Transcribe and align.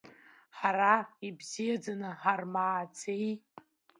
Ҳара 0.57 0.93
ибзиаӡаны 1.27 2.09
ҳармааӡеи? 2.21 3.29